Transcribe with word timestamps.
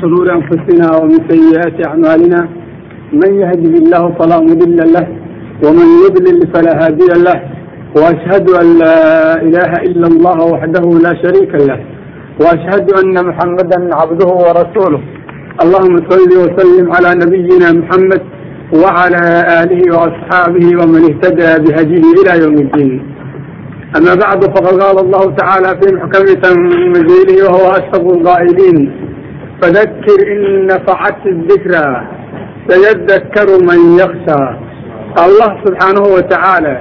شرور 0.00 0.26
أنفسنا 0.32 0.96
ومن 0.96 1.18
سيئات 1.30 1.86
أعمالنا 1.86 2.48
من 3.12 3.34
يهده 3.40 3.74
الله 3.82 4.14
فلا 4.18 4.38
مضل 4.40 4.76
له 4.94 5.06
ومن 5.64 5.86
يضلل 6.04 6.38
فلا 6.54 6.86
هادي 6.86 7.06
له 7.26 7.38
وأشهد 7.96 8.50
أن 8.50 8.78
لا 8.78 9.34
إله 9.42 9.72
إلا 9.88 10.06
الله 10.06 10.38
وحده 10.52 10.84
لا 11.06 11.12
شريك 11.22 11.54
له 11.54 11.80
وأشهد 12.40 12.86
أن 13.04 13.26
محمدا 13.28 13.94
عبده 13.96 14.26
ورسوله 14.26 15.00
اللهم 15.64 15.96
صل 16.10 16.30
وسلم 16.42 16.92
على 16.92 17.10
نبينا 17.24 17.72
محمد 17.72 18.22
وعلى 18.82 19.22
آله 19.62 19.82
وأصحابه 19.96 20.66
ومن 20.80 21.02
اهتدى 21.10 21.50
بهديه 21.64 22.04
إلى 22.20 22.44
يوم 22.44 22.54
الدين 22.54 23.02
أما 23.96 24.14
بعد 24.14 24.44
فقد 24.44 24.82
قال 24.82 24.98
الله 25.04 25.34
تعالى 25.42 25.80
في 25.80 25.94
محكم 25.94 26.24
تنزيله 26.44 27.44
وهو 27.44 27.70
أشهر 27.70 28.06
القائلين 28.16 28.92
فذكر 29.61 30.17
إن 30.33 30.65
نفعت 30.65 31.21
الذكرى 31.25 31.87
سيذكر 32.69 33.47
من 33.69 33.79
يخشى 34.01 34.41
الله 35.25 35.51
سبحانه 35.65 36.01
وتعالى 36.15 36.75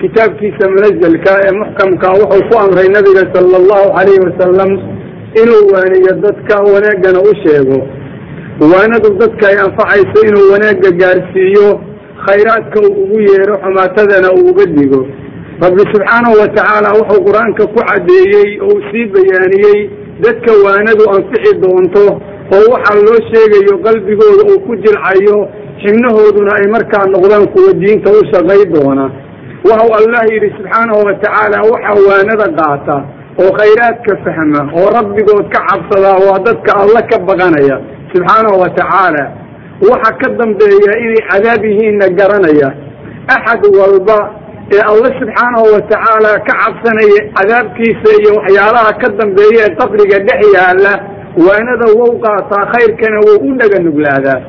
kitaabkiisa 0.00 0.64
munazalka 0.70 1.32
ee 1.46 1.52
muxkamka 1.60 2.08
wuxuu 2.20 2.48
ku 2.50 2.54
amray 2.64 2.88
nabiga 2.96 3.24
sala 3.34 3.56
allahu 3.62 3.86
calayhi 3.96 4.20
wasalam 4.26 4.70
inuu 5.42 5.64
waaniyo 5.74 6.12
dadka 6.24 6.54
wanaagana 6.72 7.18
u 7.30 7.32
sheego 7.42 7.78
waanadu 8.72 9.08
dadka 9.22 9.44
ay 9.48 9.56
anfacayso 9.66 10.18
inuu 10.28 10.52
wanaagga 10.52 10.90
gaarsiiyo 11.00 11.68
khayraadka 12.26 12.78
uu 12.80 12.92
ugu 13.02 13.20
yeero 13.20 13.54
xumaatadana 13.64 14.28
uu 14.32 14.46
uga 14.50 14.66
digo 14.66 15.00
rabbi 15.64 15.82
subxaanahu 15.92 16.34
wa 16.42 16.48
tacaala 16.56 16.88
wuxuu 16.98 17.24
qur-aanka 17.26 17.62
ku 17.74 17.80
caddeeyey 17.90 18.50
oo 18.62 18.66
uu 18.74 18.82
sii 18.90 19.06
bayaaniyey 19.14 19.80
dadka 20.21 20.51
waanadu 20.65 21.03
anfixi 21.15 21.53
doonto 21.63 22.05
oo 22.55 22.65
waxaa 22.73 22.99
loo 23.07 23.19
sheegayo 23.31 23.75
qalbigooda 23.85 24.43
uu 24.51 24.59
ku 24.67 24.75
jilcayo 24.83 25.37
xibnahooduna 25.83 26.51
ay 26.59 26.65
markaa 26.75 27.05
noqdaan 27.13 27.45
kuwa 27.53 27.73
diinta 27.81 28.09
u 28.11 28.21
shaqay 28.31 28.61
doona. 28.73 29.05
Waxau 29.67 29.91
allah 29.99 30.21
yidhi 30.33 30.49
subxaanahu 30.57 30.99
wa 31.07 31.13
tacaala 31.23 31.57
waxaa 31.71 31.97
waanada 32.09 32.47
qaata 32.59 32.95
oo 33.41 33.51
khayraadka 33.59 34.13
fahma 34.25 34.61
oo 34.79 34.87
rabbigood 34.97 35.45
ka 35.53 35.59
cabsadaa 35.69 36.17
waa 36.27 36.39
dadka 36.47 36.71
alla 36.83 37.01
ka 37.11 37.17
baqanaya. 37.29 37.77
Subxaanahu 38.13 38.59
wa 38.63 38.69
tacaala 38.79 39.23
waxa 39.89 40.11
ka 40.21 40.27
dambeeya 40.39 40.93
inay 41.03 41.21
cadaab 41.31 41.63
yihiinna 41.65 42.07
garanaya. 42.19 42.69
Axad 43.35 43.63
walba 43.79 44.17
ee 44.75 44.81
alla 44.91 45.09
subxaanahu 45.19 45.65
wa 45.75 45.81
tacaala 45.91 46.31
ka 46.47 46.53
cabsanaya 46.61 47.19
cadaabkiisa 47.37 48.09
iyo 48.19 48.31
waxyaalaha 48.39 48.91
ka 49.01 49.07
dambeeya 49.19 49.61
ee 49.67 49.75
qabriga 49.81 50.17
dhex 50.27 50.41
yaalla 50.57 50.93
waanada 51.45 51.85
wou 51.99 52.11
qaataa 52.25 52.65
khayrkana 52.73 53.17
wou 53.27 53.37
u 53.49 53.51
dhaga 53.59 53.77
nuglaadaa 53.87 54.39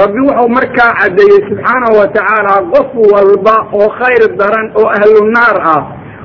rabbi 0.00 0.20
wuxuu 0.28 0.48
markaa 0.58 0.90
caddeeyey 1.00 1.40
subxaanahu 1.50 1.94
wa 2.00 2.06
tacaala 2.16 2.54
qof 2.74 2.88
walba 3.14 3.56
oo 3.80 3.88
khayr 4.00 4.22
daran 4.40 4.66
oo 4.80 4.88
ahlu 4.96 5.20
naar 5.36 5.58
ah 5.74 5.82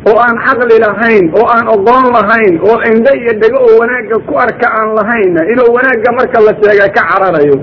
oo 0.09 0.17
aan 0.25 0.37
caqli 0.45 0.77
lahayn 0.85 1.25
oo 1.39 1.45
aan 1.55 1.67
ogoon 1.75 2.05
lahayn 2.17 2.53
oo 2.69 2.77
indho 2.91 3.11
iyo 3.21 3.33
dhego 3.41 3.59
oo 3.67 3.75
wanaagga 3.81 4.17
ku 4.29 4.33
arka 4.45 4.67
aan 4.79 4.89
lahayna 4.99 5.41
inuu 5.51 5.69
wanaagga 5.77 6.09
marka 6.19 6.37
la 6.47 6.53
sheega 6.61 6.87
ka 6.97 7.01
cararayo 7.09 7.57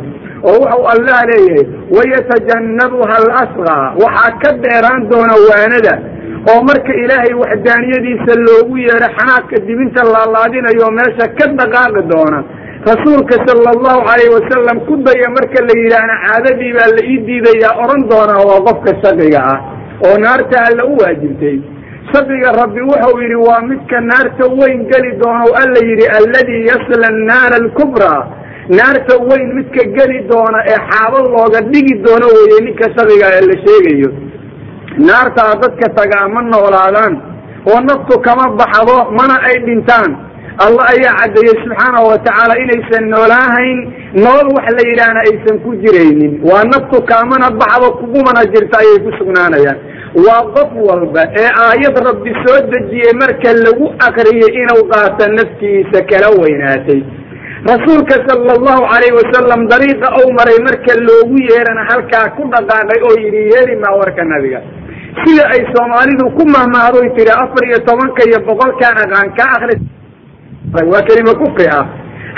oo 0.48 0.56
wuxuu 0.62 0.84
allah 0.94 1.18
leeyahay 1.30 1.66
wayatajannabuha 1.96 3.14
alasqaa 3.22 3.86
waxaa 4.02 4.32
ka 4.42 4.50
dheeraan 4.64 5.08
doona 5.10 5.34
waanada 5.48 5.94
oo 6.52 6.60
marka 6.68 6.92
ilaahay 7.02 7.34
waxdaaniyadiisa 7.42 8.32
loogu 8.48 8.76
yeero 8.86 9.08
xanaadka 9.18 9.56
dibinta 9.68 10.02
laalaadinayo 10.14 10.90
meesha 10.98 11.26
ka 11.38 11.46
dhaqaaqi 11.60 12.02
doona. 12.12 12.40
Rasuulka 12.90 13.36
sala 13.46 13.68
allahu 13.74 14.00
calayhi 14.08 14.32
wasalam 14.38 14.76
ku 14.88 14.94
daya 15.06 15.28
marka 15.36 15.58
la 15.68 15.74
yidhaahna 15.82 16.14
caadadii 16.24 16.72
baa 16.78 16.90
la 16.96 17.02
ii 17.12 17.18
diidayaa 17.28 17.72
odhan 17.84 18.02
doonaa 18.12 18.42
waa 18.48 18.60
qofka 18.68 18.92
shaqiga 19.04 19.40
ah 19.52 19.58
oo 20.06 20.16
naarta 20.24 20.56
alla 20.68 20.82
u 20.90 20.96
waajibtay. 21.00 21.56
Shaqiga 22.12 22.50
rabbi 22.60 22.80
wuxuu 22.90 23.16
yidhi 23.22 23.38
waa 23.48 23.62
midka 23.70 24.00
naarta 24.10 24.44
weyn 24.60 24.80
geli 24.92 25.12
doono 25.22 25.46
alla 25.62 25.80
yidhi 25.90 26.06
alladii 26.18 26.62
yasla 26.70 27.06
annaara 27.12 27.56
alkubraa 27.62 28.20
naarta 28.68 29.14
weyn 29.28 29.48
midka 29.56 29.84
geli 29.96 30.18
doona 30.30 30.58
ee 30.72 30.78
xaabo 30.90 31.18
looga 31.34 31.60
dhigi 31.72 31.94
doono 32.04 32.26
weeye 32.36 32.60
ninka 32.66 32.86
shaqiga 32.96 33.26
ee 33.36 33.42
la 33.50 33.56
sheegayo. 33.64 34.10
Naartaa 35.08 35.54
dadka 35.62 35.88
tagaa 35.98 36.28
ma 36.34 36.40
noolaadaan 36.42 37.14
oo 37.70 37.80
naftu 37.88 38.20
kama 38.26 38.46
baxdo 38.60 38.96
mana 39.18 39.36
ay 39.48 39.56
dhintaan. 39.66 40.12
Allah 40.64 40.84
ayaa 40.94 41.14
caddeeyey 41.20 41.56
subxaanahu 41.64 42.06
wa 42.10 42.18
tacaala 42.26 42.54
inaysan 42.62 43.04
noolaahayn 43.14 43.78
nolol 44.24 44.48
wax 44.56 44.66
la 44.76 44.82
yidhaahna 44.90 45.20
aysan 45.28 45.56
ku 45.64 45.70
jiraynin. 45.82 46.32
Waa 46.48 46.62
naftu 46.72 47.02
kaamana 47.10 47.50
baxdo 47.60 47.88
kugumana 48.00 48.44
jirta 48.52 48.78
ayay 48.82 48.98
ku 49.06 49.10
sugnaanayaan. 49.18 49.78
Waa 50.26 50.42
qof 50.56 50.70
walba 50.88 51.22
ee 51.42 51.50
aayad 51.66 51.96
rabbi 52.08 52.30
soo 52.44 52.58
dejiyey 52.72 53.12
marka 53.22 53.50
lagu 53.64 53.86
akriyey 54.08 54.52
inuu 54.62 54.82
qaato 54.92 55.26
naftiisa 55.38 56.00
kala 56.10 56.28
weynaatay 56.40 57.00
rasuulka 57.64 58.16
sala 58.28 58.52
allahu 58.58 58.82
calayhi 58.92 59.16
wasalam 59.20 59.60
dariiqa 59.72 60.08
ou 60.20 60.26
maray 60.38 60.58
marka 60.66 60.92
loogu 61.08 61.36
yeerana 61.48 61.82
halkaa 61.90 62.26
ku 62.36 62.42
dhaqaaqay 62.52 63.00
oo 63.08 63.14
yidhi 63.24 63.42
yeeri 63.52 63.76
maa 63.82 63.96
warka 64.00 64.22
nabiga. 64.32 64.60
Sida 65.24 65.44
ay 65.54 65.62
soomaalidu 65.72 66.26
ku 66.36 66.44
mahmahdoy 66.54 67.08
tiri 67.16 67.32
afar 67.32 67.62
iyo 67.68 67.78
tobanka 67.88 68.20
iyo 68.28 68.38
boqolkaan 68.48 68.96
aqaan 69.04 69.28
ka 69.38 69.44
akri 69.56 69.76
waa 70.92 71.02
kelima 71.08 71.32
kufri 71.40 71.66
ah 71.78 71.86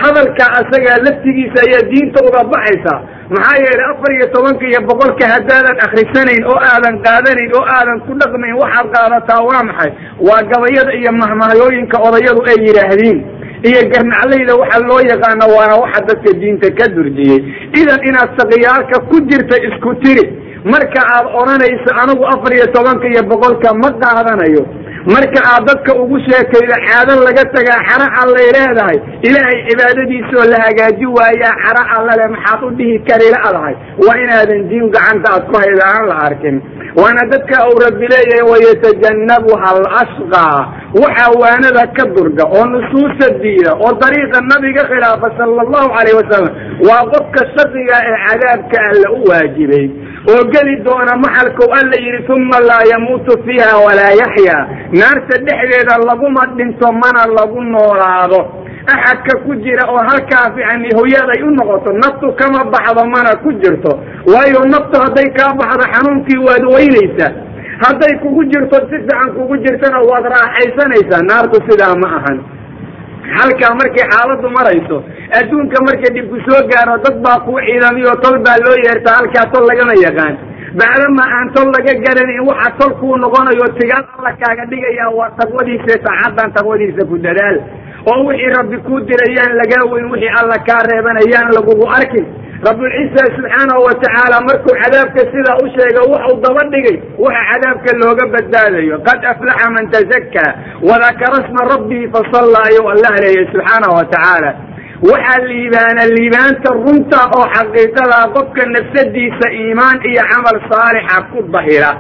hadalka 0.03 0.45
asagaa 0.61 1.03
laftigiisa 1.07 1.59
ayaa 1.67 1.89
diinta 1.91 2.21
uga 2.29 2.43
baxaysa. 2.53 2.95
Maxaa 3.35 3.59
yeelay 3.65 3.87
afar 3.93 4.11
iyo 4.17 4.27
tobanka 4.37 4.65
iyo 4.71 4.81
boqolka 4.91 5.25
haddaadan 5.35 5.77
akrisanayn 5.87 6.43
oo 6.53 6.59
aadan 6.71 7.03
qaadanayn 7.07 7.51
oo 7.59 7.65
aadan 7.77 7.99
ku 8.07 8.13
dhaqmayn 8.23 8.55
waxaad 8.63 8.87
qaadataa 8.95 9.41
waa 9.49 9.63
maxay? 9.71 9.91
Waa 10.29 10.43
gabayada 10.53 10.93
iyo 11.01 11.11
mahmahayooyinka 11.23 11.97
odayadu 12.09 12.41
ay 12.53 12.59
yidhaahdiin 12.69 13.19
iyo 13.69 13.81
garnaclayda 13.93 14.55
waxa 14.61 14.79
loo 14.89 15.01
yaqaano 15.13 15.47
waana 15.57 15.75
waxa 15.83 16.01
dadka 16.09 16.31
diinta 16.41 16.69
ka 16.79 16.87
durjiyey. 16.97 17.41
Idan 17.81 18.01
inaad 18.11 18.31
saqiyaalka 18.39 18.97
ku 19.11 19.17
jirta 19.31 19.57
isku 19.69 19.95
tiri 20.05 20.25
marka 20.65 21.01
aad 21.15 21.27
odhanayso 21.41 21.91
anigu 22.03 22.25
afar 22.35 22.53
iyo 22.59 22.67
tobanka 22.75 23.07
iyo 23.13 23.23
boqolka 23.31 23.75
ma 23.83 23.89
qaadanayo 24.03 24.63
marka 25.15 25.41
aad 25.53 25.63
dadka 25.71 25.93
ugu 26.03 26.19
sheekayda 26.29 26.77
caado 26.87 27.15
laga 27.27 27.45
tagaa 27.57 27.81
xara 27.89 28.07
allay 28.23 28.47
leedahay 28.57 28.99
ilaahay 29.29 29.59
cibaadadiisaoo 29.69 30.47
la 30.53 30.59
hagaaji 30.67 31.07
waayaa 31.19 31.55
xara 31.65 31.83
allale 31.97 32.25
maxaad 32.35 32.61
u 32.69 32.71
dhihi 32.79 32.99
kari 33.09 33.29
la-dahay 33.35 33.75
waa 34.07 34.17
inaadan 34.25 34.63
diin 34.71 34.87
gacanta 34.97 35.29
aad 35.35 35.45
ku 35.51 35.55
hayda 35.63 35.85
aan 35.93 36.05
la 36.11 36.17
arkin. 36.29 36.57
Waana 37.01 37.23
dadka 37.33 37.57
uu 37.71 37.79
rabbi 37.87 38.07
leeyahay 38.15 38.45
wayatajannabuha 38.53 39.69
alasqaa 39.77 40.61
waxaa 41.03 41.31
waanada 41.43 41.85
ka 41.97 42.05
durga 42.17 42.45
oo 42.57 42.65
nusuusta 42.75 43.29
diida 43.43 43.73
oo 43.85 43.93
dariiqa 44.03 44.39
nabiga 44.53 44.83
khilaafa 44.91 45.29
sala 45.39 45.61
allahu 45.67 45.89
calayh 45.97 46.15
wasalam 46.21 46.53
waa 46.89 47.03
qofka 47.15 47.43
shaqiga 47.57 47.97
ee 48.11 48.17
cadaabka 48.27 48.77
alla 48.91 49.09
u 49.19 49.21
waajibay 49.31 49.87
oo 50.33 50.43
geli 50.53 50.77
doona 50.87 51.17
maxalkow 51.25 51.71
alla 51.79 51.97
yidhi 52.05 52.33
uma 52.33 52.59
laa 52.69 52.85
yamuutu 52.93 53.33
fiiha 53.45 53.77
walaa 53.87 54.13
yaxyaa 54.23 54.63
naarta 55.01 55.35
dhexdeeda 55.47 55.95
laguma 56.09 56.47
dhinto 56.57 56.93
mana 56.93 57.23
lagu 57.39 57.61
noolaado. 57.63 58.41
Axadka 58.95 59.39
ku 59.45 59.55
jira 59.65 59.85
oo 59.91 59.99
halkaas 60.09 60.55
yani 60.65 60.89
hoyaday 60.99 61.43
u 61.43 61.51
noqoto 61.51 61.91
naftu 61.93 62.33
kama 62.39 62.65
baxdo 62.73 63.03
mana 63.15 63.33
ku 63.43 63.53
jirto. 63.63 63.93
Waayo 64.33 64.61
naftu 64.75 64.97
hadday 65.05 65.29
kaa 65.39 65.55
baxdo 65.61 65.85
xanuunkii 65.93 66.39
waad 66.47 66.65
weynaysaa 66.75 67.33
hadday 67.85 68.13
kugu 68.23 68.45
jirto 68.45 68.77
si 68.89 68.97
fiican 69.03 69.29
kugu 69.37 69.57
jirtana 69.57 69.99
waad 70.11 70.25
raaxaysanaysaa 70.35 71.23
naartu 71.31 71.59
sidaa 71.71 71.95
ma 72.03 72.09
ahan 72.19 72.39
halkaa 73.39 73.75
markay 73.81 74.05
xaaladu 74.13 74.49
marayso 74.57 74.97
adduunka 75.39 75.79
marka 75.87 76.09
dhibku 76.17 76.37
soo 76.47 76.61
gaaro 76.73 76.97
dad 77.05 77.17
baa 77.25 77.39
kuu 77.47 77.59
ciidamiyo 77.67 78.15
tol 78.25 78.37
baa 78.47 78.59
loo 78.65 78.77
yeertaa 78.85 79.17
halkaa 79.21 79.47
tol 79.53 79.65
lagama 79.71 79.95
yaqaan. 80.07 80.35
Bacdama 80.79 81.25
aan 81.37 81.49
tol 81.55 81.69
laga 81.77 81.93
garanin 82.05 82.41
waxa 82.49 82.71
tol 82.79 82.93
kuu 83.01 83.17
noqonayo 83.23 83.67
tigaal 83.79 84.05
alla 84.19 84.33
kaaga 84.43 84.65
dhigaya 84.71 85.07
waa 85.19 85.31
taqwadiisa 85.41 85.95
saacaddan 86.07 86.53
taqwadiisa 86.57 87.03
ku 87.11 87.17
dadaal. 87.27 87.57
Oo 88.11 88.21
wixii 88.29 88.53
rabbi 88.59 88.77
kuu 88.87 89.01
dirayaan 89.09 89.53
lagaa 89.61 89.85
weyn 89.93 90.07
wixii 90.13 90.33
alla 90.41 90.59
kaa 90.69 90.83
reebanayaan 90.91 91.49
lagugu 91.57 91.87
arkin 91.99 92.27
rabbulciisa 92.69 93.23
subxaanahu 93.37 93.81
wa 93.89 93.95
tacaala 94.03 94.37
markuu 94.49 94.75
cadaabka 94.83 95.23
sidaa 95.33 95.57
u 95.65 95.67
sheega 95.77 96.01
waxau 96.13 96.35
daba 96.45 96.63
dhigay 96.73 96.97
waxa 97.25 97.43
cadaabka 97.51 97.91
looga 98.03 98.25
badbaadayo. 98.35 98.97
Qad 99.09 99.21
aflaxa 99.33 99.67
man 99.77 99.85
tazakkaa 99.95 100.51
wadakara 100.89 101.39
sma 101.49 101.63
rabbihi 101.73 102.07
fasallaa 102.15 102.65
ayuu 102.71 102.89
allah 102.95 103.13
leeyahy 103.25 103.49
subxaanahu 103.55 103.95
wa 104.01 104.05
tacaala 104.15 104.51
waxaa 105.11 105.45
liibaana 105.51 106.03
liibaanta 106.17 106.71
runta 106.85 107.21
oo 107.39 107.47
xaqiiqada 107.57 108.19
qofka 108.37 108.63
nafsadiisa 108.77 109.47
iimaan 109.61 109.99
iyo 110.11 110.23
camal 110.33 110.57
saalixa 110.71 111.17
ku 111.33 111.39
dahira 111.55 111.91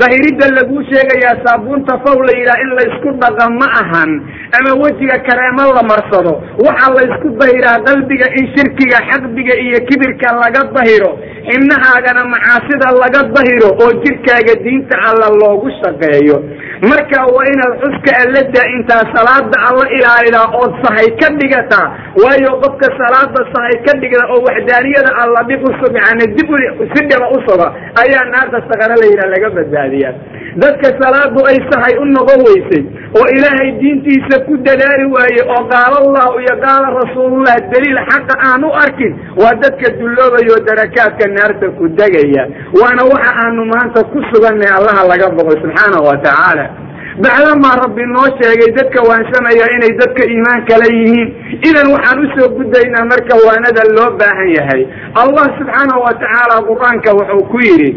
dahiridda 0.00 0.46
laguu 0.56 0.82
sheegayaa 0.90 1.36
saabuunta 1.44 1.98
faw 2.04 2.16
la 2.28 2.32
yidhaha 2.38 2.62
in 2.64 2.70
laysku 2.78 3.10
dhaqa 3.22 3.44
ma 3.60 3.66
ahan. 3.82 4.10
Ama 4.58 4.72
wejiga 4.82 5.18
kareemo 5.28 5.64
la 5.76 5.82
marsado. 5.90 6.32
Waxaa 6.66 6.94
laysku 6.98 7.28
dahiraa 7.40 7.78
qalbiga 7.88 8.26
in 8.38 8.44
shirkiga 8.56 8.98
xaqdiga 9.10 9.54
iyo 9.64 9.78
kibirka 9.88 10.28
laga 10.42 10.62
dahiro. 10.76 11.12
Xibnahaagana 11.48 12.22
macaasida 12.34 12.88
laga 13.02 13.22
dahiro 13.36 13.70
oo 13.82 13.90
jirkaaga 14.04 14.54
diinta 14.64 14.96
alla 15.08 15.28
loogu 15.40 15.68
shaqeeyo. 15.82 16.38
Marka 16.90 17.18
waa 17.34 17.46
inaad 17.52 17.74
xuska 17.82 18.12
alla 18.22 18.40
daa-intaa 18.54 19.02
salaada 19.14 19.56
alla 19.68 19.86
ilaalidaa 19.98 20.46
ood 20.62 20.72
sahay 20.84 21.08
ka 21.20 21.28
dhigataa 21.40 21.86
waayo 22.22 22.52
qofka 22.64 22.88
salaada 23.00 23.40
sahay 23.54 23.76
ka 23.86 23.92
dhigda 24.02 24.24
oo 24.34 24.40
waxdaaniyada 24.48 25.10
alla 25.22 25.42
dhib 25.50 25.62
usug 25.70 25.94
yani 26.00 26.26
dib 26.36 26.50
si 26.94 27.00
dhiba 27.10 27.26
u 27.36 27.38
suga 27.46 27.68
ayaa 28.02 28.24
naarta 28.34 28.58
saqaro 28.70 28.94
la 29.02 29.06
yidhaha 29.10 29.30
laga 29.34 29.48
badbaadiyaa 29.82 30.12
dadka 30.56 30.88
salaadu 31.02 31.40
ay 31.50 31.56
sahay 31.70 31.94
u 31.98 32.04
noqon 32.04 32.40
weysay 32.46 32.82
oo 33.18 33.26
ilaahay 33.36 33.70
diintiisa 33.80 34.40
ku 34.46 34.56
dadaali 34.56 35.04
waaye 35.14 35.42
oo 35.54 35.64
qaala 35.72 35.96
allahu 36.04 36.40
iyo 36.40 36.54
qaala 36.64 36.88
rasuulullah 37.02 37.56
daliil 37.72 37.98
xaqa 38.10 38.34
aan 38.48 38.64
u 38.64 38.70
arkin 38.84 39.12
waa 39.42 39.54
dadka 39.62 39.90
dulloobayo 39.98 40.56
darakaadka 40.68 41.28
naarta 41.36 41.70
ku 41.78 41.88
degaya 41.88 42.44
waana 42.80 43.02
waxa 43.12 43.32
aanu 43.44 43.64
maanta 43.72 44.04
ku 44.12 44.18
suganay 44.32 44.70
allaha 44.78 45.08
laga 45.08 45.28
boqo 45.36 45.50
subxaanahu 45.62 46.04
wa 46.10 46.16
tacaala. 46.26 46.66
Bacdamaa 47.22 47.76
rabbi 47.84 48.04
noo 48.08 48.28
sheegay 48.40 48.72
dadka 48.76 49.00
waansanaya 49.08 49.66
inay 49.76 49.92
dadka 50.00 50.22
iimaan 50.24 50.64
kala 50.68 50.86
yihiin. 50.88 51.28
Idan 51.68 51.92
waxaan 51.94 52.24
u 52.24 52.26
soo 52.34 52.48
gudaynaa 52.56 53.04
marka 53.04 53.36
waanada 53.46 53.82
loo 53.96 54.10
baahan 54.20 54.48
yahay. 54.56 54.82
Allah 55.22 55.46
subxaanahu 55.60 56.00
wa 56.06 56.12
tacaala 56.22 56.56
qur'aanka 56.70 57.10
wuxuu 57.18 57.44
ku 57.52 57.58
yidhi 57.68 57.90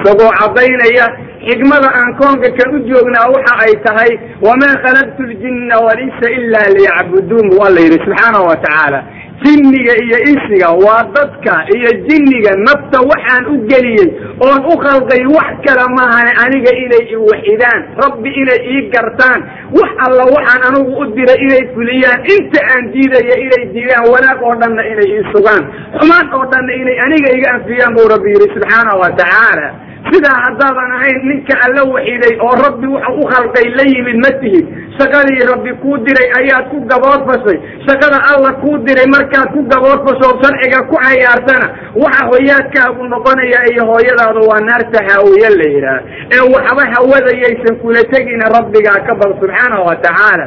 isagoo 0.00 0.30
caddaynaya 0.40 1.06
xikmada 1.48 1.88
aan 2.00 2.10
koonka 2.20 2.48
kan 2.58 2.74
u 2.76 2.78
joognaa 2.90 3.28
waxa 3.34 3.54
ay 3.64 3.72
tahay 3.86 4.12
wamaa 4.46 4.76
khalaqtu 4.84 5.22
ljinna 5.32 5.76
walinsa 5.86 6.26
ila 6.38 6.60
liyacbuduun 6.76 7.46
waa 7.58 7.70
la 7.74 7.80
yidhi 7.80 7.98
subxaanahu 8.04 8.46
wa 8.50 8.56
tacaala. 8.56 9.00
Jinniga 9.44 9.94
iyo 10.04 10.18
insiga 10.30 10.68
waa 10.84 11.02
dadka 11.16 11.52
iyo 11.76 11.90
jinniga 12.08 12.52
nafta 12.66 12.98
waxaan 13.10 13.44
u 13.52 13.54
geliyey 13.70 14.08
oon 14.46 14.60
u 14.72 14.74
khalqay 14.84 15.22
wax 15.36 15.48
kale 15.66 15.84
maahane 15.96 16.32
aniga 16.44 16.72
inay 16.84 17.04
iwaxidaan 17.16 17.80
rabbi 18.02 18.30
inay 18.42 18.60
ii 18.74 18.82
gartaan 18.94 19.40
wax 19.78 19.90
alla 20.06 20.24
waxaan 20.34 20.60
anigu 20.68 20.92
u 21.02 21.04
diray 21.16 21.40
inay 21.46 21.62
fuliyaan 21.74 22.20
inta 22.34 22.60
aan 22.72 22.84
diidaya 22.92 23.36
inay 23.46 23.64
diidaan 23.74 24.04
wanaag 24.12 24.38
oo 24.48 24.54
dhanna 24.60 24.82
inay 24.92 25.08
ii 25.16 25.24
sugaan 25.32 25.62
xumaan 25.98 26.26
oo 26.36 26.44
dhanna 26.52 26.72
inay 26.82 26.98
aniga 27.06 27.30
iga 27.38 27.48
anfiyaan 27.56 27.94
buu 27.96 28.08
rabbi 28.14 28.28
yidhi 28.34 28.52
subxaanahu 28.54 29.00
wa 29.04 29.10
tacaala 29.20 29.68
sidaa 30.08 30.38
haddaadan 30.46 30.90
ahayn 30.96 31.18
ninka 31.30 31.54
alla 31.66 31.82
waxiday 31.94 32.34
oo 32.46 32.54
rabbi 32.64 32.86
wuxuu 32.94 33.20
u 33.22 33.26
khalqay 33.32 33.66
la 33.78 33.84
yimid 33.92 34.18
ma 34.24 34.30
tihid. 34.40 34.66
Shaqadii 34.98 35.44
rabbi 35.52 35.72
kuu 35.82 35.96
diray 36.06 36.28
ayaad 36.40 36.64
ku 36.72 36.78
gaboodfashay 36.92 37.58
shaqada 37.88 38.18
alla 38.32 38.52
kuu 38.62 38.78
diray 38.86 39.06
markaad 39.16 39.48
ku 39.54 39.60
gaboodfasho 39.72 40.28
sharciga 40.42 40.80
ku 40.90 40.96
cayaartana. 41.04 41.66
Waxa 42.02 42.22
hoyaadkaagu 42.32 43.02
noqonaya 43.12 43.60
iyo 43.72 43.82
hooyadaadu 43.90 44.40
waa 44.50 44.60
naarta 44.68 44.98
haawiye 45.08 45.48
la 45.58 45.66
yidhaah 45.74 46.00
ee 46.36 46.42
waxba 46.54 46.82
hawadayaysan 46.94 47.76
kula 47.82 48.02
tegina 48.14 48.48
rabbigaa 48.56 49.00
ka 49.08 49.14
bal 49.20 49.32
subxaanahu 49.40 49.86
wa 49.88 49.96
tacaala 50.06 50.46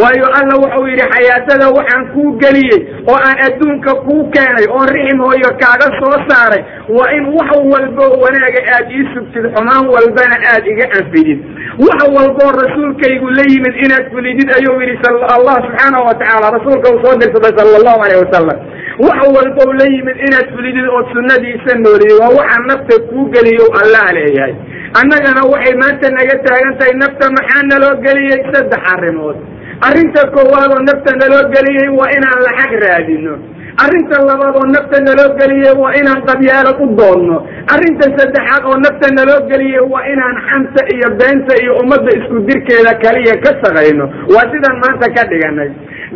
waayo 0.00 0.26
alla 0.38 0.54
wuxuu 0.62 0.86
yidhi 0.90 1.04
xayaatada 1.14 1.66
waxaan 1.78 2.04
kuu 2.14 2.30
geliyey 2.42 2.80
oo 3.10 3.16
aan 3.28 3.38
adduunka 3.46 3.92
kuu 4.06 4.22
keenay 4.34 4.66
oon 4.76 4.88
rixim 4.96 5.18
hooyo 5.26 5.50
kaaga 5.62 5.88
soo 6.00 6.16
saaray 6.28 6.62
waa 6.96 7.10
in 7.16 7.24
wax 7.36 7.50
walbo 7.72 8.04
wanaaga 8.24 8.60
aad 8.76 8.86
ii 8.98 9.04
sugtid 9.14 9.44
xumaan 9.56 9.84
walbana 9.94 10.36
aad 10.52 10.64
iga 10.74 10.86
anfidid 10.98 11.38
wax 11.86 12.00
walboo 12.16 12.50
rasuulkaygu 12.62 13.28
la 13.38 13.44
yimid 13.52 13.74
inaad 13.84 14.06
fulidid 14.14 14.48
ayuu 14.58 14.80
yidhi 14.80 14.96
allah 15.36 15.56
subxaanahu 15.66 16.04
wa 16.08 16.14
tacaala 16.20 16.50
rasuulka 16.58 16.86
uu 16.94 17.00
soo 17.04 17.14
dirsaday 17.22 17.52
sala 17.58 17.76
allahu 17.80 18.00
alayh 18.06 18.18
wasalam 18.24 18.58
wax 19.06 19.18
walbow 19.36 19.68
la 19.80 19.86
yimid 19.94 20.16
inaad 20.28 20.46
fulidid 20.56 20.86
ood 20.96 21.06
sunnadiisa 21.16 21.72
nooliyey 21.84 22.16
waa 22.22 22.32
waxaa 22.40 22.64
nafta 22.70 22.94
kuu 23.10 23.24
geliyo 23.34 23.66
allah 23.82 24.06
leeyahay. 24.18 24.54
Annagana 25.00 25.42
waxay 25.52 25.74
maanta 25.82 26.08
naga 26.16 26.36
taagan 26.46 26.72
tahay 26.78 26.94
nafta 27.02 27.26
maxaa 27.36 27.62
naloo 27.70 27.94
geliyey? 28.06 28.40
Saddex 28.52 28.82
arrimood 28.94 29.36
arrinta 29.88 30.22
koowaad 30.34 30.70
oo 30.76 30.82
nafta 30.88 31.10
naloo 31.20 31.44
geliyey 31.54 31.88
waa 31.98 32.10
inaan 32.16 32.40
lacag 32.46 32.72
raadino 32.84 33.32
arrinta 33.84 34.18
labaad 34.28 34.56
oo 34.56 34.66
nafta 34.66 35.00
naloo 35.00 35.30
geliyey 35.38 35.74
waa 35.82 35.92
inaan 36.00 36.22
qabyaalad 36.28 36.78
u 36.84 36.86
doonno. 36.98 37.36
Arrinta 37.74 38.06
saddexaad 38.18 38.64
oo 38.68 38.76
nafta 38.84 39.08
naloo 39.16 39.40
geliyey 39.50 39.80
waa 39.92 40.04
inaan 40.12 40.36
xanta 40.50 40.82
iyo 40.94 41.08
beenta 41.18 41.54
iyo 41.62 41.72
ummadda 41.82 42.10
isku 42.18 42.36
dirkeeda 42.48 42.92
kaliya 43.04 43.36
ka 43.44 43.50
shaqayno 43.62 44.04
waa 44.34 44.46
sidaan 44.52 44.76
maanta 44.82 45.06
ka 45.16 45.22
dhiganay 45.30 45.70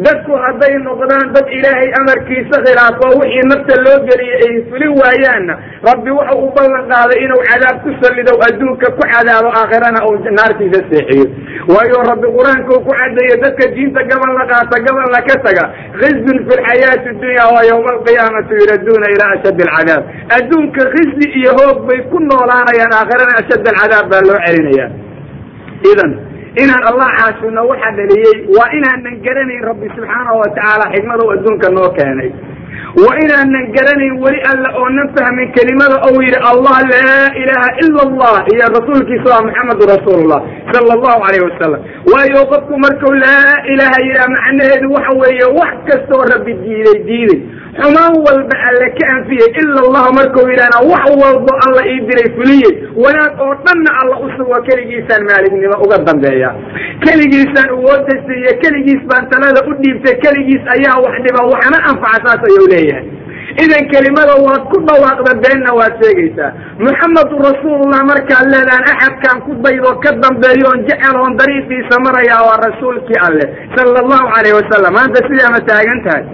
dadku 0.05 0.32
hadday 0.44 0.75
noqdaan 0.87 1.32
dad 1.35 1.47
ilaahay 1.58 1.88
amarkiisa 2.00 2.56
khilaafo 2.67 3.06
wixii 3.20 3.49
nafta 3.53 3.75
loo 3.85 3.99
geliyey 4.08 4.41
ay 4.49 4.55
fuli 4.70 4.88
waayaanna 5.00 5.55
rabbi 5.88 6.11
wuxuu 6.19 6.44
u 6.47 6.50
ballan 6.56 6.85
qaaday 6.93 7.19
inuu 7.25 7.43
cadaab 7.50 7.76
ku 7.85 7.91
sallido 8.03 8.32
adduunka 8.49 8.87
ku 8.99 9.03
cadaabo 9.12 9.49
aakhirana 9.61 10.00
uu 10.08 10.19
naartiisa 10.38 10.81
seexiyo. 10.91 11.25
Waayo 11.73 11.99
rabbi 12.11 12.26
qur'aanka 12.37 12.70
uu 12.76 12.85
ku 12.87 12.93
cadeeyo 13.00 13.37
dadka 13.44 13.64
diinta 13.75 14.00
gabal 14.11 14.31
la 14.38 14.44
qaata 14.53 14.76
gabalna 14.87 15.20
ka 15.29 15.37
taga. 15.47 15.64
Khizyun 16.00 16.38
fi 16.47 16.53
lxayaati 16.61 17.11
dunya 17.25 17.44
wa 17.56 17.62
yawma 17.70 17.90
alqiyaamati 17.96 18.52
yuraduuna 18.60 19.06
ilaa 19.14 19.31
ashad 19.37 19.58
alcadaab 19.66 20.02
adduunka 20.37 20.82
khizi 20.94 21.26
iyo 21.40 21.50
hoog 21.58 21.78
bay 21.88 22.00
ku 22.12 22.19
noolaanayaan 22.28 22.93
aakhirana 23.00 23.32
ashad 23.43 23.62
alcadaab 23.72 24.06
baa 24.12 24.22
loo 24.28 24.38
celinaya. 24.46 24.87
Idan 25.93 26.12
inaan 26.62 26.82
allah 26.90 27.08
caasino 27.19 27.60
waxa 27.70 27.90
dhaliyey 27.98 28.37
waa 28.56 28.69
inaanan 28.78 29.14
garanayn 29.26 29.62
rabbi 29.70 29.87
subxaanahu 29.96 30.38
wa 30.43 30.48
tacaala 30.56 30.84
xikmada 30.94 31.22
u 31.26 31.31
adduunka 31.37 31.69
noo 31.76 31.88
keenay 31.98 32.31
waa 33.05 33.17
inaanan 33.25 33.67
garanayn 33.76 34.14
weli 34.25 34.40
alla 34.52 34.69
oonan 34.82 35.08
fahmin 35.19 35.52
kelimada 35.56 35.96
ou 36.08 36.14
yidhi 36.26 36.40
allah 36.52 36.76
laa 36.93 37.26
ilaaha 37.43 37.70
ila 37.84 38.00
allah 38.08 38.34
iyo 38.55 38.67
rasuulkiisa 38.78 39.26
waa 39.34 39.43
maxamedu 39.49 39.84
rasuulullah 39.94 40.40
sala 40.73 40.93
allahu 40.96 41.20
alayh 41.28 41.40
wasalam 41.49 41.81
waayo 42.12 42.43
qofku 42.52 42.75
markuu 42.84 43.14
laa 43.25 43.52
ilaaha 43.73 43.99
yidhaha 44.06 44.28
macnaheedu 44.37 44.87
waxa 44.96 45.12
weeye 45.23 45.46
wax 45.61 45.75
kastoo 45.90 46.23
rabbi 46.32 46.52
diiday 46.64 46.99
diiday 47.08 47.40
xumaan 47.81 48.14
walba 48.26 48.56
alle 48.69 48.87
ka 48.99 49.05
anfiyey 49.17 49.49
ila 49.62 49.81
allah 49.87 50.05
markuu 50.19 50.49
yidhahna 50.50 50.78
wax 50.93 51.05
walbo 51.23 51.52
alla 51.67 51.82
ii 51.93 52.00
diray 52.08 52.28
fuliyey 52.37 52.73
wanaag 53.05 53.32
oo 53.46 53.55
dhanna 53.67 53.90
alla 54.00 54.17
usugo 54.26 54.56
keligiisaan 54.69 55.23
maalignimo 55.31 55.76
uga 55.84 55.99
dambeeya. 56.08 56.50
Keligiisaan 57.05 57.70
uwooda 57.78 58.14
siiye 58.26 58.52
keligiis 58.62 59.02
baan 59.11 59.28
talada 59.31 59.61
u 59.69 59.73
dhiibtay 59.82 60.14
keligiis 60.25 60.62
ayaa 60.76 60.96
wax 61.05 61.14
dhiba 61.26 61.43
waxna 61.52 61.78
anfaca 61.90 62.19
saas 62.26 62.43
ayuu 62.49 62.67
leeyahay 62.73 63.05
idan 63.64 63.85
kelimada 63.93 64.35
waad 64.47 64.63
ku 64.72 64.79
dhawaaqda 64.89 65.32
beenna 65.43 65.70
waad 65.79 65.94
sheegaysaa. 66.03 66.51
Muxamedun 66.86 67.41
rasuulullah 67.48 68.01
markaad 68.10 68.46
leedahan 68.55 68.84
axadkaan 68.93 69.39
ku 69.46 69.53
daydo 69.65 69.93
ka 70.05 70.10
dambeeyo 70.25 70.67
oon 70.70 70.81
jecel 70.89 71.17
oon 71.22 71.36
dariiqiisa 71.41 71.96
marayaa 72.06 72.43
waa 72.48 72.58
rasuulkii 72.69 73.20
alleh 73.29 73.48
sala 73.77 73.98
allahu 74.05 74.27
calayh 74.34 74.53
wasalam 74.60 74.93
maanta 74.98 75.19
sidaa 75.29 75.51
ma 75.56 75.60
taagan 75.70 76.01
tahay? 76.06 76.25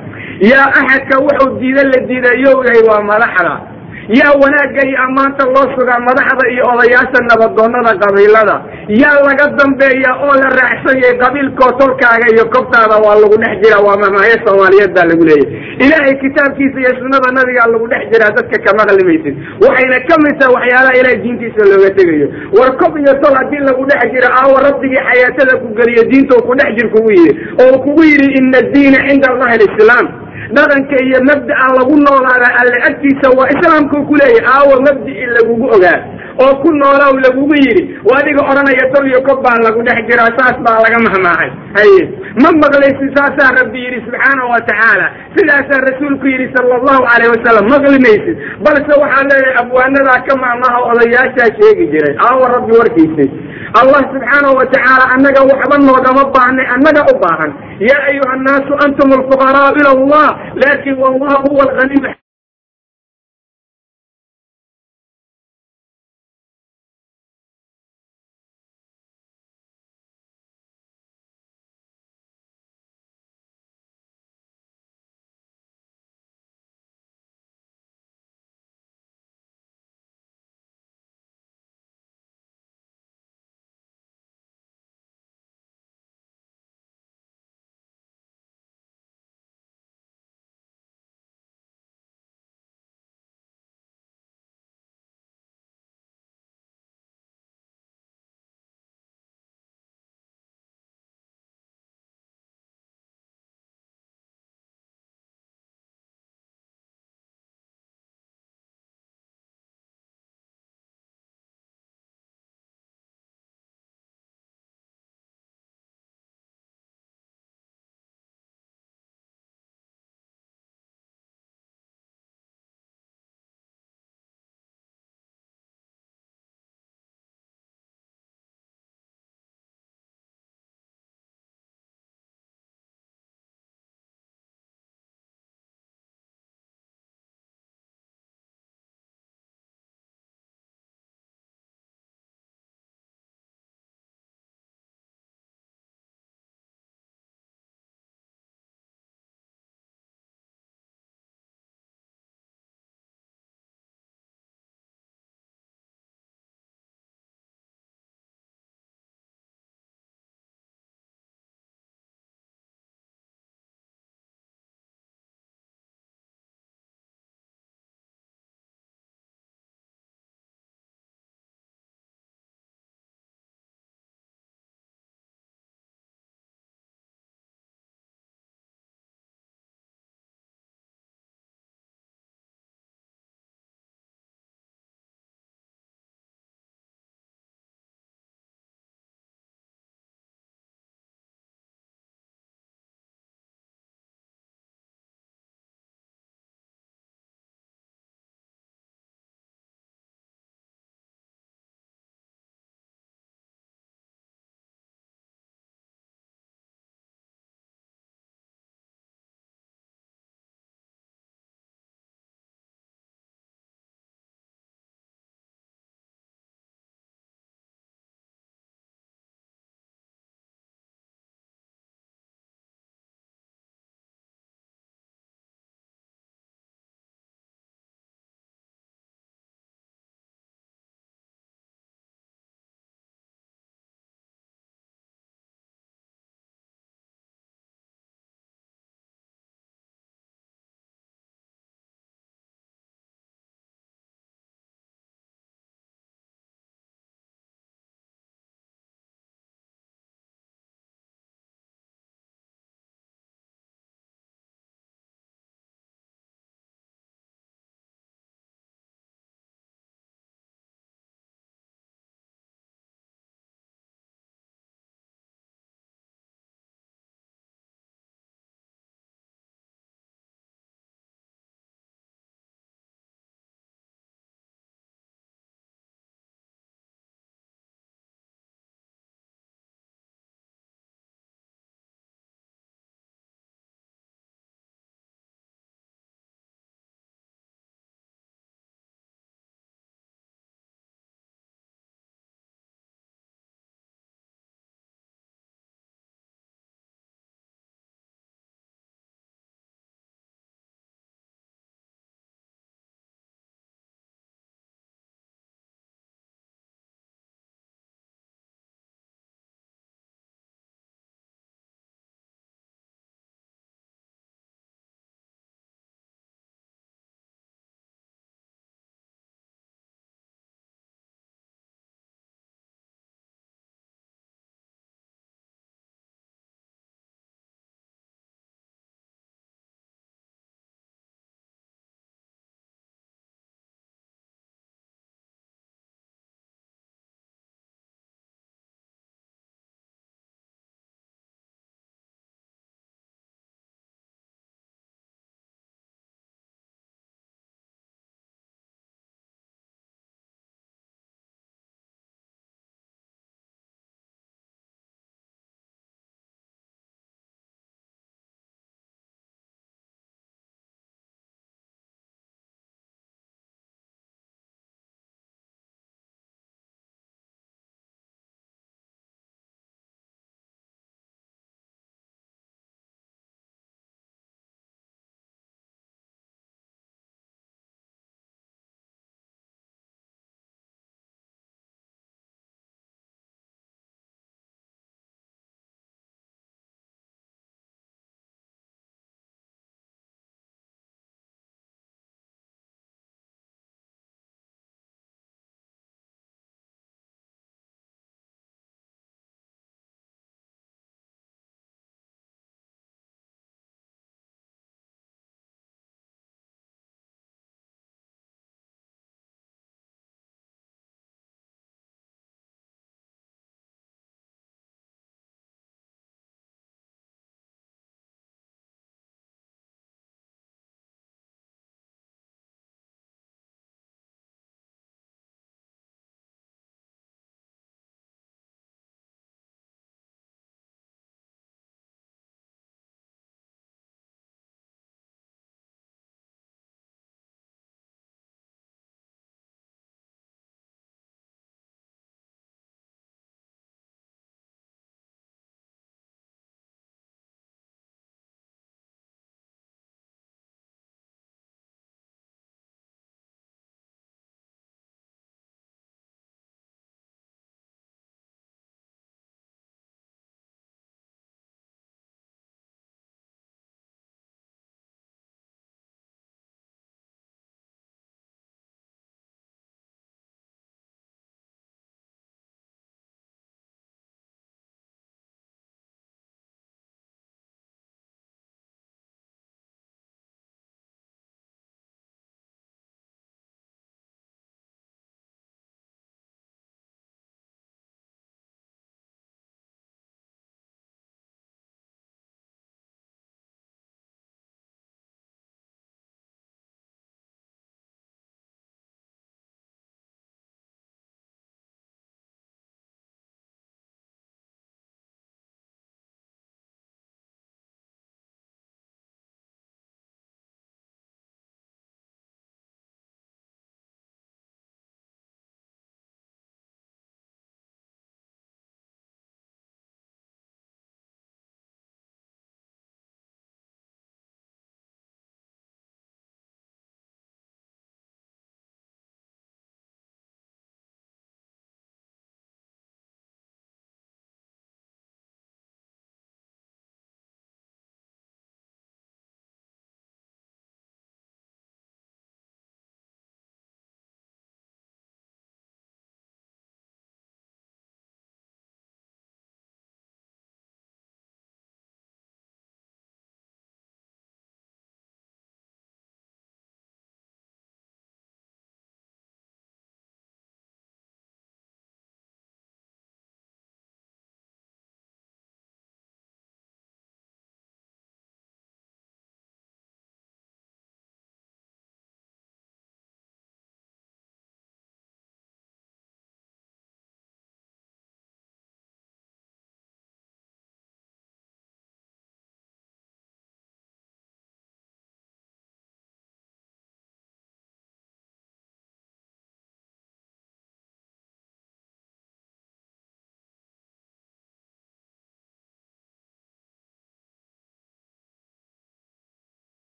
Yaa 0.53 0.67
axadka 0.81 1.15
wuxuu 1.27 1.59
diida 1.61 1.83
la 1.93 1.99
diidayow 2.11 2.57
yahay 2.67 2.83
waa 2.91 3.03
madaxda 3.11 3.55
yaa 4.09 4.33
wanaagga 4.43 4.83
iyo 4.89 4.99
ammaanta 5.07 5.45
loo 5.47 5.67
sugaa 5.77 5.99
madaxda 6.09 6.45
iyo 6.53 6.65
odayaasha 6.73 7.21
nabadoonnada 7.31 7.93
qabiilada. 8.03 8.57
Yaa 9.03 9.19
laga 9.27 9.47
dambeeya 9.59 10.11
oo 10.25 10.35
la 10.43 10.49
raacsanyay 10.59 11.15
qabiilkoo 11.23 11.71
tolkaaga 11.81 12.27
iyo 12.35 12.45
kobtaada 12.55 12.97
waa 13.05 13.15
lagu 13.23 13.37
dhex 13.43 13.55
jiraa 13.63 13.83
waa 13.87 13.97
mamaayo 14.05 14.37
soomaaliyeed 14.47 14.93
baa 14.97 15.05
lagu 15.11 15.25
leeyahy 15.25 15.57
ilaahay 15.85 16.15
kitaabkiisa 16.23 16.79
iyo 16.81 16.93
sunnada 17.01 17.29
nabigaa 17.39 17.67
lagu 17.75 17.87
dhex 17.93 18.03
jiraa 18.13 18.31
dadka 18.37 18.57
ka 18.65 18.71
maqlimaysid. 18.81 19.35
Waxayna 19.65 19.99
ka 20.09 20.15
mid 20.25 20.35
tahay 20.41 20.55
waxyaalaha 20.57 20.95
ilahay 21.01 21.17
diintiisa 21.25 21.63
looga 21.71 21.91
tegayo. 21.99 22.27
War 22.59 22.71
kob 22.81 22.93
iyo 22.99 23.13
tol 23.23 23.35
haddii 23.39 23.63
lagu 23.69 23.83
dhex 23.91 24.03
jiro 24.13 24.29
aawa 24.41 24.59
rabbigii 24.69 25.03
xayaatada 25.09 25.55
ku 25.63 25.69
geliyo 25.79 26.03
diinta 26.11 26.35
kugu 26.43 26.55
dhex 26.61 26.71
jir 26.79 26.89
kugu 26.95 27.11
yidhi. 27.17 27.33
Oo 27.65 27.79
kugu 27.85 28.03
yidhi 28.11 28.29
ina 28.39 28.59
addiina 28.59 28.99
cinda 29.09 29.27
allahi 29.33 29.55
alislaam 29.59 30.07
dhaqanka 30.57 30.97
iyo 31.07 31.19
mabda'a 31.31 31.67
lagu 31.79 31.95
noolaada 32.07 32.49
alle 32.61 32.79
agtiisa 32.89 33.29
waa 33.39 33.49
islaamkuu 33.55 34.03
ku 34.09 34.15
leeyahy 34.21 34.47
aawa 34.55 34.81
mabdi'i 34.87 35.27
lagugu 35.37 35.67
ogaa. 35.77 36.01
Oo 36.43 36.55
ku 36.63 36.69
noolow 36.81 37.13
lagugu 37.25 37.55
yidhi 37.65 37.83
waa 38.09 38.19
adiga 38.21 38.43
odhanaya 38.51 38.87
tol 38.95 39.07
iyo 39.11 39.21
kob 39.29 39.39
baa 39.45 39.59
lagu 39.67 39.81
dhex 39.89 39.99
jiraa 40.09 40.31
saas 40.39 40.57
baa 40.67 40.79
laga 40.85 40.99
mahmaahay 41.07 41.51
haye. 41.79 42.03
Ma 42.43 42.49
maqlaysi 42.63 43.07
saasaa 43.17 43.51
rabbi 43.61 43.79
yidhi 43.85 44.01
subxaanahu 44.07 44.51
wa 44.55 44.61
tacaala. 44.69 45.07
Sidaasaa 45.37 45.81
rasuulku 45.89 46.27
yidhi 46.33 46.49
sala 46.57 46.75
allahu 46.81 47.03
calayh 47.11 47.29
wasalam 47.35 47.65
maqli 47.75 47.99
maysid 48.07 48.37
balse 48.67 48.93
waxaa 49.03 49.29
leeyahay 49.31 49.61
abwaanadaa 49.63 50.21
ka 50.29 50.35
maamaha 50.45 50.79
odayaashaa 50.91 51.51
sheegi 51.59 51.87
jiray. 51.93 52.15
Aawa 52.27 52.49
rabbi 52.57 52.73
warkiisay 52.81 53.29
allah 53.81 54.01
subxaanahu 54.13 54.55
wa 54.61 54.65
tacaala 54.73 55.05
annaga 55.15 55.41
waxba 55.51 55.77
noogama 55.87 56.25
baahnay 56.35 56.67
annaga 56.77 57.03
u 57.13 57.15
baahan 57.25 57.51
yaa 57.89 58.03
ayuha 58.11 58.33
annaasu 58.37 58.73
antum 58.85 59.09
alfuqaraau 59.19 59.73
ila 59.81 59.91
allah 59.97 60.29
laakin 60.63 60.95
wallahu 61.05 61.45
huwa 61.51 61.65
alganiy 61.71 62.22